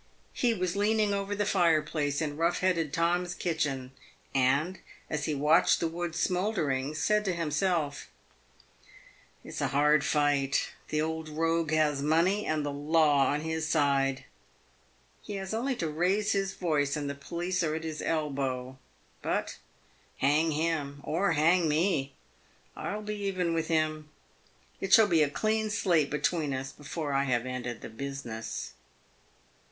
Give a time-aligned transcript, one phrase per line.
[0.33, 3.91] He was leaning over the fireplace in rough headed Tom's kitchen,
[4.33, 4.79] and,
[5.11, 8.07] as he watched the wood smouldering, said to himself,"
[9.45, 10.69] It's a hard fight.
[10.87, 14.25] The ,old rogue has money and the law on his side.
[15.21, 18.79] He has only to raise his voice, and the police are at his elbow.
[19.21, 19.59] But,
[20.17, 22.15] hang him, or hang me,
[22.75, 24.09] I'll be even with him.
[24.79, 28.73] It shall be a clean slate between us before I have ended the business."